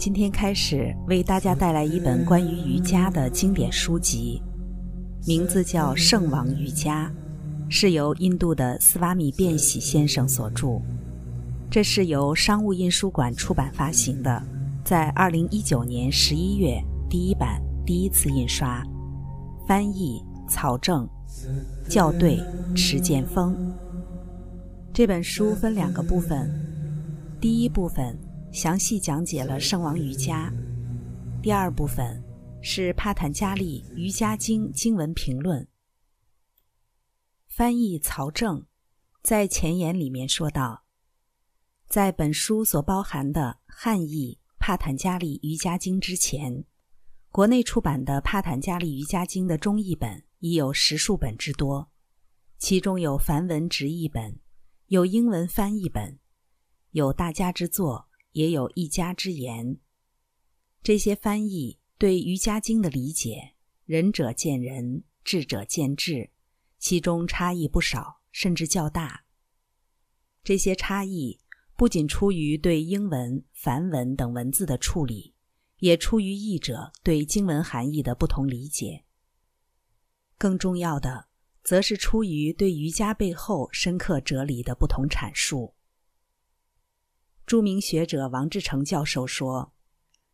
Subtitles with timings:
[0.00, 4.40] 今天开始为大家带来一本关于瑜伽的经典书籍，
[5.26, 7.12] 名字叫《圣王瑜伽》，
[7.70, 10.80] 是由印度的斯瓦米·便喜先生所著。
[11.70, 14.42] 这是由商务印书馆出版发行的，
[14.82, 18.82] 在二零一九年十一月第一版第一次印刷。
[19.68, 21.06] 翻译：曹正，
[21.90, 22.42] 校对：
[22.74, 23.54] 池建峰。
[24.94, 26.50] 这本书分两个部分，
[27.38, 28.18] 第一部分。
[28.52, 30.52] 详细讲解了圣王瑜伽。
[31.40, 32.22] 第二部分
[32.60, 35.66] 是帕坦加利瑜伽经经文评论。
[37.46, 38.66] 翻译曹正
[39.22, 40.84] 在前言里面说道，
[41.86, 46.64] 在本书所包含的汉译帕坦加利瑜伽经之前，
[47.30, 51.88] 国内出版的帕坦加利瑜伽经的中译本已有十数本之多，
[52.58, 54.40] 其中有梵文直译本，
[54.88, 56.18] 有英文翻译本，
[56.90, 58.09] 有大家之作。
[58.32, 59.78] 也有一家之言，
[60.82, 66.30] 这些翻译对瑜伽经的理解，仁者见仁，智者见智，
[66.78, 69.24] 其中差异不少，甚至较大。
[70.42, 71.40] 这些差异
[71.76, 75.34] 不仅出于对英文、梵文等文字的处理，
[75.78, 79.04] 也出于译者对经文含义的不同理解。
[80.38, 81.28] 更重要的，
[81.62, 85.74] 则是出于对瑜伽背后深刻哲理的不同阐述。
[87.50, 89.72] 著名学者王志成教授说：“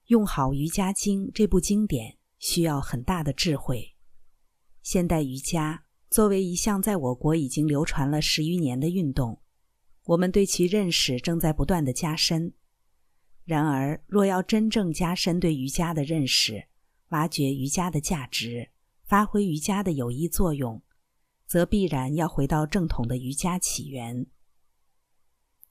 [0.08, 3.94] 用好《瑜伽经》这部经典需要很大的智慧。
[4.82, 9.40] 现代瑜伽作为一项在我国已经流传了十余年的运动，
[10.04, 12.52] 我们对其认识正在不断的加深。
[13.46, 16.68] 然而，若要真正加深对瑜伽的认识，
[17.08, 18.68] 挖掘瑜伽的价值，
[19.04, 20.82] 发挥瑜伽的有益作用，
[21.46, 24.26] 则必然要回到正统的瑜伽起源。”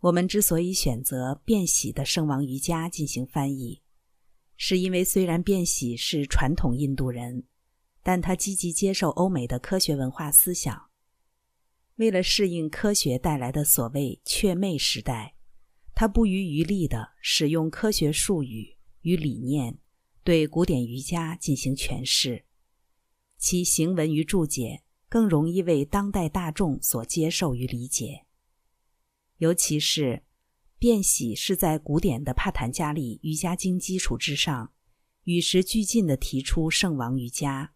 [0.05, 3.81] 我们之所以选择变喜的圣王瑜伽进行翻译，
[4.55, 7.45] 是因为虽然变喜是传统印度人，
[8.03, 10.89] 但他积极接受欧美的科学文化思想。
[11.95, 15.37] 为了适应科学带来的所谓“雀妹”时代，
[15.95, 19.79] 他不遗余力地使用科学术语与理念，
[20.23, 22.45] 对古典瑜伽进行诠释。
[23.39, 28.27] 其行文与注解更容易为当代大众所接受与理解。
[29.37, 30.23] 尤其是，
[30.79, 34.71] 变喜是在古典的帕坦加利瑜伽经基础之上，
[35.23, 37.73] 与时俱进地提出圣王瑜伽。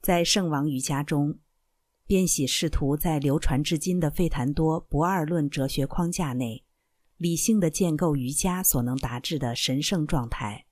[0.00, 1.38] 在圣王瑜伽中，
[2.06, 6.64] 变喜试图在流传至今的费檀多不二论哲学框架内，
[7.16, 10.66] 理性的建构瑜伽所能达至的神圣状态，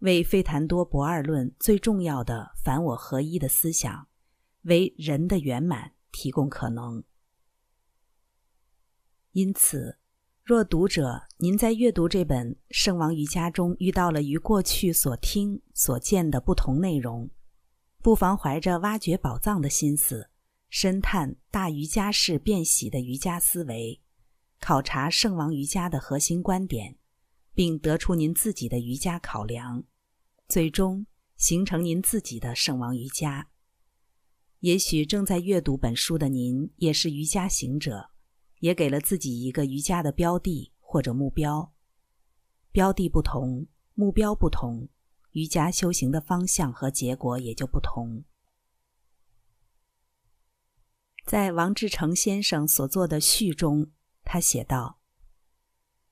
[0.00, 4.08] 为费檀多不二论最重要的凡我合一的思想，
[4.62, 7.02] 为人的圆满提供可能。
[9.36, 9.98] 因此，
[10.42, 17.28] 若读者您在阅读这本《圣王瑜伽》中遇到了与过去所听所见的不同内容，
[18.00, 20.30] 不妨怀着挖掘宝藏的心思，
[20.70, 24.00] 深探大瑜伽式变喜的瑜伽思维，
[24.58, 26.96] 考察圣王瑜伽的核心观点，
[27.52, 29.84] 并得出您自己的瑜伽考量，
[30.48, 31.04] 最终
[31.36, 33.48] 形成您自己的圣王瑜伽。
[34.60, 38.12] 也许正在阅读本书的您也是瑜伽行者。
[38.60, 41.72] 也给了自己一个瑜伽的标的或者目标，
[42.72, 44.88] 标的不同，目标不同，
[45.32, 48.24] 瑜伽修行的方向和结果也就不同。
[51.26, 53.90] 在王志成先生所作的序中，
[54.24, 55.00] 他写道：“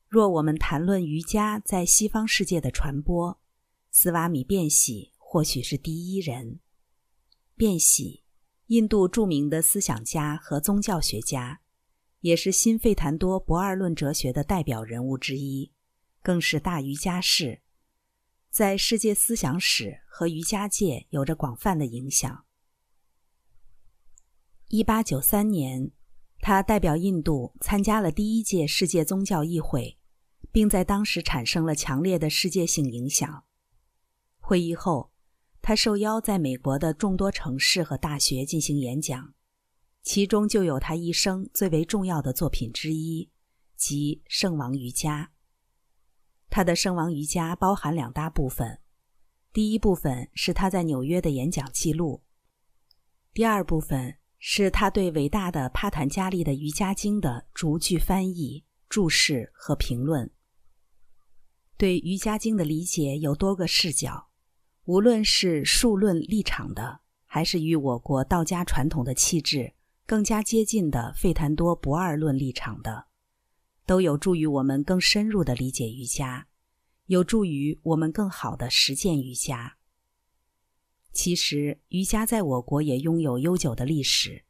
[0.08, 3.40] 若我们谈论瑜伽在西方世界的传播，
[3.90, 6.60] 斯瓦米·便喜或许是第一人。
[7.56, 8.24] 便喜，
[8.66, 11.60] 印度著名的思想家和宗教学家。”
[12.24, 15.70] 也是新费檀多不二论哲学的代表人物之一，
[16.22, 17.60] 更是大瑜伽士，
[18.50, 22.46] 在世界思想史和瑜伽界有着广泛的影响。
[24.68, 25.90] 一八九三年，
[26.38, 29.98] 他代表印度参加了第一届世界宗教议会，
[30.50, 33.44] 并在当时产生了强烈的世界性影响。
[34.38, 35.12] 会议后，
[35.60, 39.34] 他受邀在美国的众多城市和大学进行演讲。
[40.04, 43.30] 其中就有他一生最为重要的作品之一，
[43.74, 45.30] 即《圣王瑜伽》。
[46.50, 48.80] 他的《圣王瑜伽》包含两大部分，
[49.50, 52.22] 第一部分是他在纽约的演讲记录，
[53.32, 60.30] 第二部分是他对伟大的帕坦加利的瑜伽经的逐句翻译、注释和评论。
[61.78, 64.28] 对瑜伽经的理解有多个视角，
[64.84, 69.72] 无论是数论立场的，还是与我国道家传统的气质。
[70.06, 73.06] 更加接近的费檀多不二论立场的，
[73.86, 76.46] 都有助于我们更深入的理解瑜伽，
[77.06, 79.76] 有助于我们更好的实践瑜伽。
[81.12, 84.44] 其实，瑜伽在我国也拥有悠久的历史，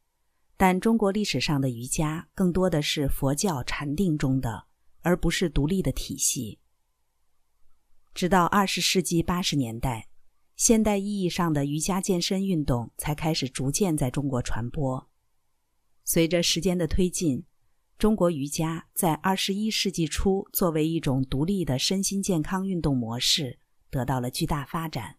[0.57, 4.65] 但中国历史上的瑜伽更多的是佛教禅定中的，
[5.03, 6.59] 而不是独立的体系。
[8.13, 10.09] 直到二十世纪八十年代，
[10.55, 15.07] 现代意义上的瑜伽健身运动才开始逐渐在中国传播。
[16.05, 17.43] 随着时间的推进，
[17.97, 23.57] 中国瑜伽在二十一世纪初作为一种独立的身心健康运动模式
[23.89, 25.17] 得到了巨大发展。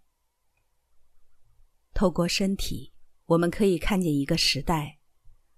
[1.92, 2.92] 透过身体，
[3.26, 4.98] 我们可以看见一个时代；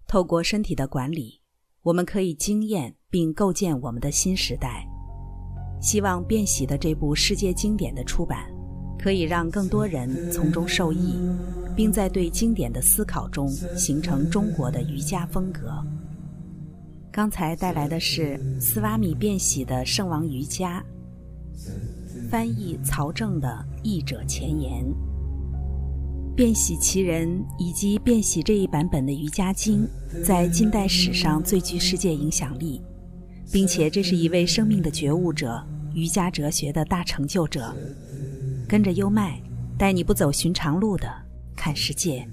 [0.06, 1.42] 透过身体的管理，
[1.82, 4.86] 我们可以经验并构建我们的新时代。
[5.82, 8.50] 希望《变喜》的这部世界经典的出版，
[8.98, 11.14] 可以让更多人从中受益，
[11.76, 15.84] 并在对经典的思考中形成中国的瑜伽风格。
[17.10, 20.84] 刚才带来的是斯瓦米·变喜的《圣王瑜伽》，
[22.28, 24.84] 翻译曹正的译者前言。
[26.36, 29.84] 变喜其人以及变喜这一版本的瑜伽经，
[30.24, 32.80] 在近代史上最具世界影响力，
[33.50, 35.60] 并且这是一位生命的觉悟者、
[35.94, 37.74] 瑜伽哲学的大成就者。
[38.68, 39.40] 跟着优麦，
[39.78, 41.10] 带你不走寻常路的
[41.56, 42.28] 看世界。